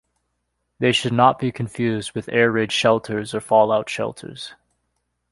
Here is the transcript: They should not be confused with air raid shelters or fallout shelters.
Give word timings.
They 0.79 0.93
should 0.93 1.13
not 1.13 1.37
be 1.37 1.51
confused 1.51 2.13
with 2.15 2.27
air 2.29 2.51
raid 2.51 2.71
shelters 2.71 3.35
or 3.35 3.39
fallout 3.39 3.87
shelters. 3.87 4.55